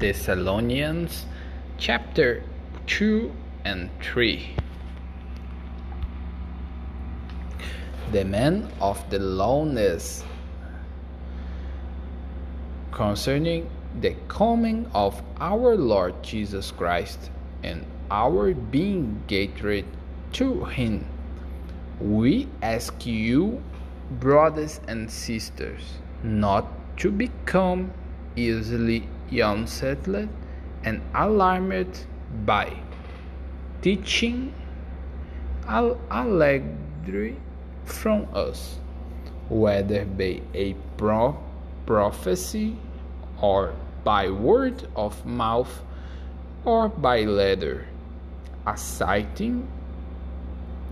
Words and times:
Thessalonians 0.00 1.24
chapter 1.78 2.42
2 2.88 3.30
and 3.64 3.88
3. 4.02 4.56
The 8.10 8.24
man 8.24 8.72
of 8.80 9.08
the 9.10 9.20
lowness 9.20 10.24
concerning 12.90 13.70
the 14.00 14.16
coming 14.26 14.90
of 14.94 15.22
our 15.38 15.76
Lord 15.76 16.20
Jesus 16.24 16.72
Christ 16.72 17.30
and 17.62 17.86
our 18.10 18.52
being 18.52 19.22
gathered 19.28 19.86
to 20.32 20.64
him. 20.64 21.06
We 22.00 22.48
ask 22.62 23.06
you, 23.06 23.62
brothers 24.18 24.80
and 24.88 25.08
sisters, 25.08 25.98
not 26.24 26.66
to 26.98 27.12
become 27.12 27.92
easily 28.34 29.08
unsettled 29.40 30.28
and 30.84 31.00
alarmed 31.14 32.06
by 32.44 32.72
teaching 33.82 34.52
allegedly 35.68 37.36
from 37.84 38.26
us, 38.34 38.78
whether 39.48 40.04
by 40.04 40.40
a 40.54 40.74
pro- 40.96 41.38
prophecy 41.86 42.76
or 43.40 43.74
by 44.04 44.30
word 44.30 44.86
of 44.96 45.24
mouth 45.24 45.82
or 46.64 46.88
by 46.88 47.24
letter, 47.24 47.86
asserting 48.66 49.66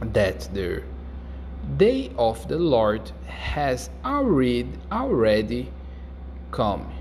that 0.00 0.48
the 0.52 0.82
day 1.76 2.10
of 2.18 2.46
the 2.48 2.58
Lord 2.58 3.12
has 3.26 3.88
already 4.04 5.72
come. 6.50 6.92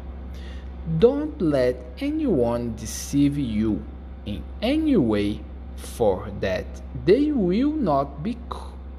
Don't 0.99 1.41
let 1.41 1.77
anyone 1.99 2.75
deceive 2.75 3.37
you 3.37 3.81
in 4.25 4.43
any 4.61 4.97
way, 4.97 5.39
for 5.75 6.29
that 6.41 6.65
they 7.05 7.31
will 7.31 7.71
not 7.71 8.21
be 8.23 8.37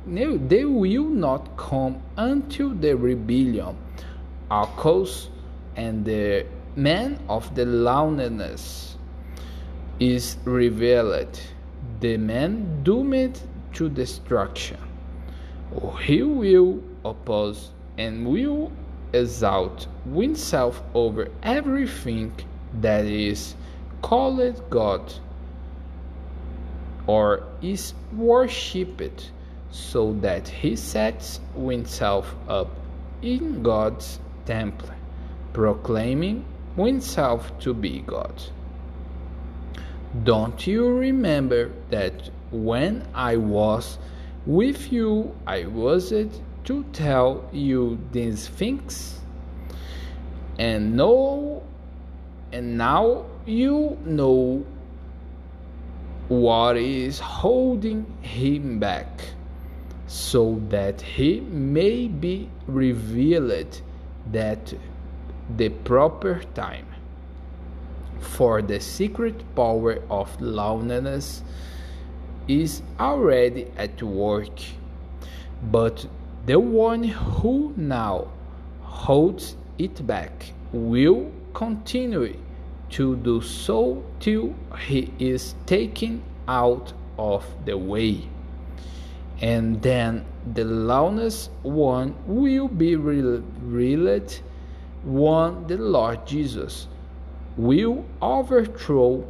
they 0.07 0.65
will 0.65 1.05
not 1.05 1.57
come 1.57 2.03
until 2.17 2.71
the 2.71 2.95
rebellion 2.95 3.77
occurs 4.51 5.29
and 5.77 6.05
the 6.05 6.47
man 6.77 7.19
of 7.29 7.55
the 7.55 7.65
lawlessness 7.65 8.97
is 10.01 10.37
revealed, 10.45 11.41
the 12.01 12.17
man 12.17 12.83
doomed 12.83 13.41
to 13.73 13.89
destruction. 13.89 14.79
He 16.03 16.23
will 16.23 16.83
oppose 17.05 17.71
and 17.99 18.27
will 18.27 18.73
exalt 19.15 19.87
oneself 20.05 20.83
over 20.95 21.29
everything 21.43 22.33
that 22.81 23.05
is 23.05 23.55
called 24.03 24.63
God 24.71 25.15
or 27.07 27.45
is 27.63 27.95
worshipped, 28.13 29.31
so 29.71 30.13
that 30.15 30.49
he 30.49 30.77
sets 30.77 31.41
oneself 31.55 32.35
up 32.49 32.71
in 33.23 33.63
God's 33.63 34.19
temple, 34.47 34.91
proclaiming 35.53 36.45
oneself 36.77 37.59
to 37.61 37.75
be 37.75 38.01
God. 38.01 38.35
Don't 40.23 40.67
you 40.67 40.89
remember 40.89 41.73
that 41.91 42.31
when 42.51 43.07
I 43.15 43.37
was 43.37 43.99
with 44.47 44.93
you, 44.93 45.35
I 45.47 45.67
was 45.67 46.13
it 46.13 46.31
to 46.65 46.85
tell 46.93 47.49
you 47.53 47.99
these 48.13 48.49
things? 48.49 49.21
And 50.59 50.97
know 50.97 51.63
and 52.53 52.79
now 52.79 53.27
you 53.47 53.99
know 54.05 54.65
what 56.29 56.77
is 56.77 57.19
holding 57.19 58.07
him 58.23 58.79
back, 58.79 59.09
so 60.07 60.63
that 60.69 61.01
he 61.01 61.41
may 61.41 62.07
be 62.07 62.49
revealed 62.69 63.81
at 64.33 64.75
the 65.57 65.69
proper 65.69 66.43
time. 66.55 66.87
For 68.21 68.63
the 68.63 68.79
secret 68.79 69.35
power 69.57 69.99
of 70.09 70.41
loneliness 70.41 71.43
is 72.47 72.83
already 73.01 73.67
at 73.77 74.01
work, 74.03 74.61
but 75.71 76.07
the 76.47 76.59
one 76.59 77.03
who 77.03 77.73
now 77.77 78.29
holds 78.83 79.57
it 79.79 80.07
back 80.07 80.53
will 80.73 81.31
continue 81.55 82.37
to 82.91 83.17
do 83.17 83.41
so 83.41 84.05
till 84.21 84.55
he 84.79 85.11
is 85.19 85.55
taken 85.65 86.23
out 86.47 86.93
of 87.19 87.45
the 87.65 87.77
way. 87.77 88.29
And 89.41 89.81
then 89.81 90.25
the 90.53 90.65
loudest 90.65 91.51
one 91.63 92.15
will 92.27 92.69
be 92.69 92.97
revealed, 92.97 94.41
one 95.03 95.67
the 95.67 95.79
Lord 95.79 96.27
Jesus 96.27 96.89
will 97.57 98.05
overthrow 98.21 99.25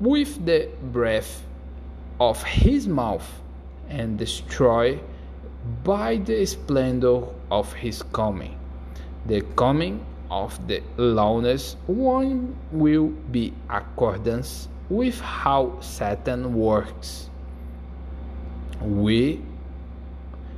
with 0.00 0.44
the 0.44 0.68
breath 0.92 1.44
of 2.18 2.42
his 2.42 2.88
mouth 2.88 3.40
and 3.88 4.18
destroy 4.18 4.98
by 5.84 6.16
the 6.16 6.44
splendor 6.46 7.22
of 7.50 7.72
his 7.72 8.02
coming. 8.12 8.58
The 9.26 9.42
coming 9.56 10.04
of 10.30 10.66
the 10.66 10.82
loudest 10.96 11.76
one 11.86 12.56
will 12.72 13.08
be 13.30 13.52
accordance 13.70 14.68
with 14.88 15.20
how 15.20 15.78
Satan 15.80 16.54
works. 16.54 17.30
We 18.80 19.40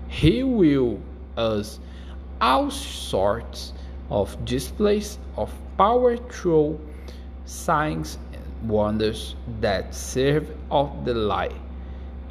he 0.09 0.45
will 0.45 1.01
us 1.37 1.81
all 2.41 2.71
sorts 2.71 3.73
of 4.11 4.33
displays 4.45 5.19
of 5.37 5.53
power 5.77 6.17
through 6.17 6.79
signs 7.47 8.17
and 8.33 8.69
wonders 8.69 9.35
that 9.61 9.95
serve 9.95 10.49
of 10.71 11.05
the 11.05 11.15
lie 11.15 11.53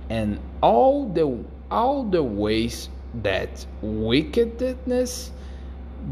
and 0.10 0.40
all 0.62 1.10
the 1.10 1.44
all 1.72 2.04
the 2.04 2.24
ways 2.24 2.90
that 3.22 3.66
wickedness 3.82 5.32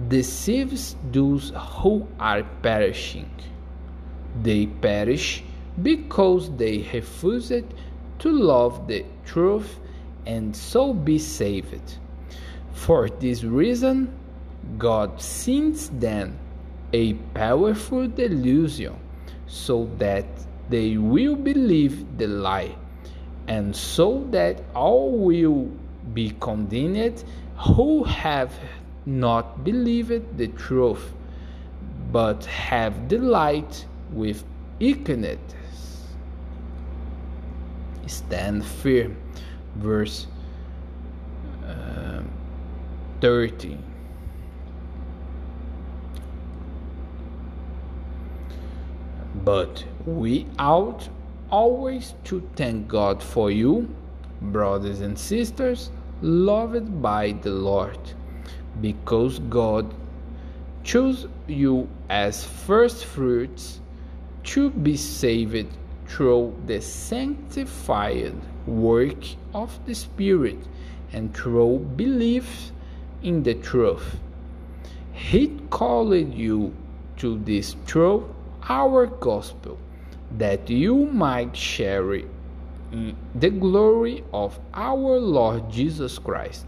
deceives 0.08 0.96
those 1.12 1.52
who 1.56 2.08
are 2.20 2.44
perishing. 2.62 3.30
They 4.42 4.68
perish 4.68 5.44
because 5.82 6.56
they 6.56 6.88
refused 6.94 7.64
to 8.20 8.32
love 8.32 8.88
the 8.88 9.06
truth 9.26 9.80
and 10.26 10.56
so 10.56 10.94
be 10.94 11.18
saved. 11.18 11.98
For 12.74 13.10
this 13.10 13.44
reason 13.44 14.14
god 14.78 15.20
sends 15.20 15.90
them 15.90 16.38
a 16.94 17.14
powerful 17.34 18.08
delusion 18.08 18.96
so 19.48 19.90
that 19.98 20.26
they 20.70 20.98
will 20.98 21.36
believe 21.36 22.18
the 22.18 22.28
lie, 22.28 22.76
and 23.52 23.76
so 23.76 24.26
that 24.32 24.64
all 24.74 25.12
will 25.12 25.70
be 26.14 26.30
condemned 26.40 27.22
who 27.58 28.06
have 28.06 28.58
not 29.06 29.66
believed 29.66 30.38
the 30.38 30.48
truth, 30.48 31.12
but 32.14 32.46
have 32.46 33.10
delight 33.10 33.86
with 34.14 34.46
ignorance. 34.80 35.54
Stand 38.08 38.66
firm. 38.66 39.18
Verse 39.76 40.28
uh, 41.68 42.22
13. 43.20 43.84
But 49.44 49.84
we 50.06 50.48
ought 50.58 51.10
always 51.52 52.16
to 52.24 52.42
thank 52.56 52.88
God 52.88 53.22
for 53.22 53.52
you, 53.52 53.94
brothers 54.42 55.02
and 55.02 55.18
sisters, 55.18 55.92
loved 56.22 57.02
by 57.02 57.34
the 57.34 57.52
Lord, 57.52 58.00
because 58.80 59.40
God 59.40 59.94
chose 60.84 61.28
you 61.48 61.88
as 62.10 62.44
first 62.44 63.06
fruits 63.06 63.80
to 64.44 64.70
be 64.70 64.98
saved 64.98 65.68
through 66.08 66.56
the 66.66 66.82
sanctified 66.82 68.36
work 68.66 69.24
of 69.54 69.78
the 69.86 69.94
Spirit 69.94 70.58
and 71.14 71.36
through 71.36 71.80
belief 71.96 72.72
in 73.22 73.44
the 73.44 73.54
truth. 73.56 74.18
He 75.14 75.60
called 75.70 76.34
you 76.34 76.74
to 77.18 77.38
this 77.40 77.76
truth 77.86 78.24
our 78.70 79.06
gospel, 79.06 79.78
that 80.38 80.70
you 80.70 81.06
might 81.08 81.56
share 81.56 82.22
the 83.36 83.50
glory 83.50 84.24
of 84.34 84.60
our 84.74 85.20
Lord 85.20 85.70
Jesus 85.72 86.20
Christ. 86.20 86.66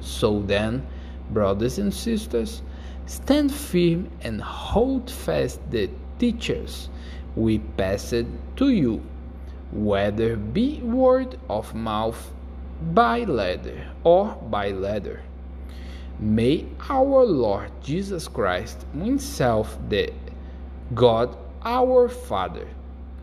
So 0.00 0.40
then, 0.40 0.86
brothers 1.30 1.78
and 1.78 1.92
sisters, 1.92 2.62
Stand 3.10 3.52
firm 3.52 4.08
and 4.22 4.40
hold 4.40 5.10
fast 5.10 5.58
the 5.72 5.90
teachers 6.20 6.88
we 7.34 7.58
passed 7.58 8.24
to 8.54 8.68
you, 8.70 9.02
whether 9.72 10.36
be 10.36 10.80
word 10.80 11.36
of 11.48 11.74
mouth, 11.74 12.32
by 12.92 13.24
letter, 13.24 13.84
or 14.04 14.36
by 14.48 14.70
letter. 14.70 15.22
May 16.20 16.66
our 16.88 17.24
Lord 17.24 17.72
Jesus 17.82 18.28
Christ 18.28 18.86
Himself, 18.94 19.76
the 19.88 20.12
God 20.94 21.36
our 21.64 22.08
Father, 22.08 22.68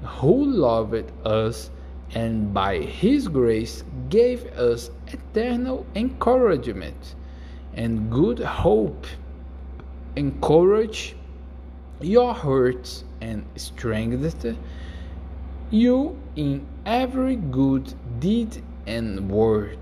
who 0.03 0.45
loved 0.45 1.11
us 1.25 1.69
and 2.13 2.53
by 2.53 2.79
His 2.79 3.27
grace 3.27 3.83
gave 4.09 4.45
us 4.57 4.91
eternal 5.07 5.85
encouragement 5.95 7.15
and 7.73 8.11
good 8.11 8.39
hope, 8.39 9.05
encourage 10.15 11.15
your 12.01 12.33
hearts 12.33 13.03
and 13.21 13.45
strengthen 13.55 14.57
you 15.69 16.17
in 16.35 16.65
every 16.85 17.35
good 17.35 17.93
deed 18.19 18.63
and 18.85 19.29
word. 19.29 19.79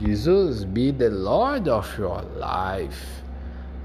Jesus 0.00 0.64
be 0.64 0.92
the 0.92 1.10
Lord 1.10 1.68
of 1.68 1.86
your 1.98 2.22
life. 2.38 3.20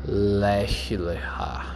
Leshleha. 0.07 1.75